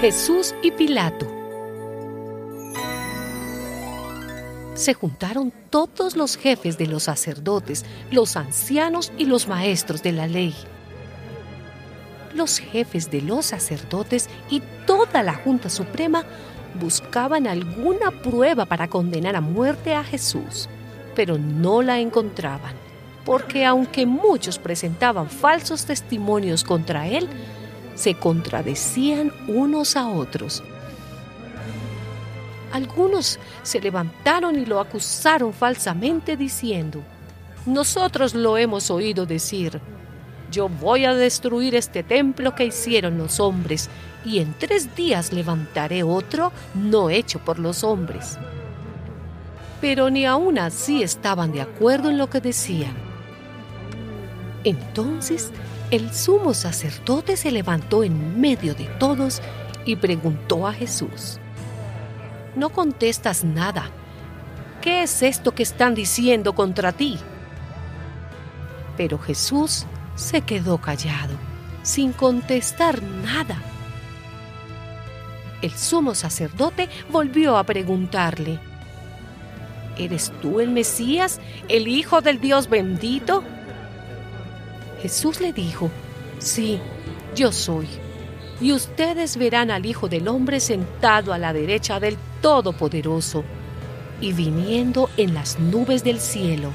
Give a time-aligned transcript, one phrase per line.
[0.00, 1.26] Jesús y Pilato.
[4.72, 10.26] Se juntaron todos los jefes de los sacerdotes, los ancianos y los maestros de la
[10.26, 10.54] ley.
[12.34, 16.24] Los jefes de los sacerdotes y toda la Junta Suprema
[16.80, 20.70] buscaban alguna prueba para condenar a muerte a Jesús,
[21.14, 22.72] pero no la encontraban,
[23.26, 27.28] porque aunque muchos presentaban falsos testimonios contra él,
[27.94, 30.62] se contradecían unos a otros.
[32.72, 37.02] Algunos se levantaron y lo acusaron falsamente diciendo,
[37.66, 39.80] nosotros lo hemos oído decir,
[40.50, 43.88] yo voy a destruir este templo que hicieron los hombres
[44.24, 48.38] y en tres días levantaré otro no hecho por los hombres.
[49.80, 52.94] Pero ni aun así estaban de acuerdo en lo que decían.
[54.64, 55.52] Entonces
[55.90, 59.42] el sumo sacerdote se levantó en medio de todos
[59.84, 61.38] y preguntó a Jesús,
[62.54, 63.90] No contestas nada.
[64.80, 67.18] ¿Qué es esto que están diciendo contra ti?
[68.96, 71.34] Pero Jesús se quedó callado,
[71.82, 73.60] sin contestar nada.
[75.62, 78.58] El sumo sacerdote volvió a preguntarle,
[79.98, 83.42] ¿Eres tú el Mesías, el Hijo del Dios bendito?
[85.02, 85.90] Jesús le dijo,
[86.38, 86.80] sí,
[87.34, 87.88] yo soy.
[88.60, 93.44] Y ustedes verán al Hijo del Hombre sentado a la derecha del Todopoderoso
[94.20, 96.70] y viniendo en las nubes del cielo.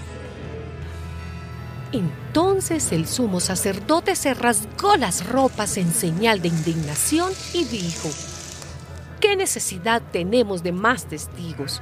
[1.91, 8.09] Entonces el sumo sacerdote se rasgó las ropas en señal de indignación y dijo,
[9.21, 11.81] ¿qué necesidad tenemos de más testigos?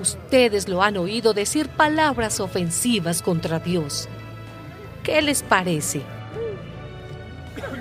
[0.00, 4.08] Ustedes lo han oído decir palabras ofensivas contra Dios.
[5.08, 6.02] ¿Qué les parece?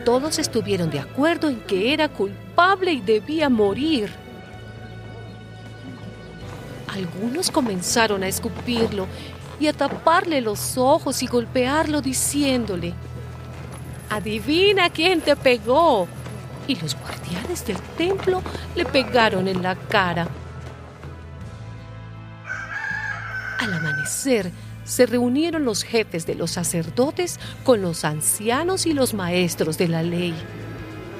[0.05, 4.09] Todos estuvieron de acuerdo en que era culpable y debía morir.
[6.87, 9.07] Algunos comenzaron a escupirlo
[9.59, 12.93] y a taparle los ojos y golpearlo diciéndole,
[14.09, 16.07] Adivina quién te pegó.
[16.65, 18.41] Y los guardianes del templo
[18.73, 20.29] le pegaron en la cara.
[23.59, 24.49] Al amanecer,
[24.87, 30.01] se reunieron los jefes de los sacerdotes con los ancianos y los maestros de la
[30.01, 30.33] ley,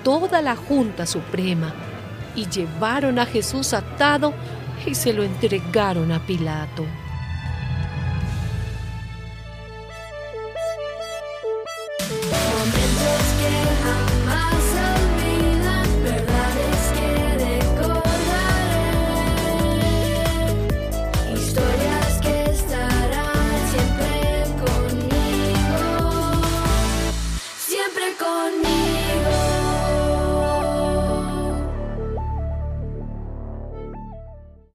[0.03, 1.73] toda la Junta Suprema,
[2.35, 4.33] y llevaron a Jesús atado
[4.85, 6.85] y se lo entregaron a Pilato.
[28.15, 28.86] con đi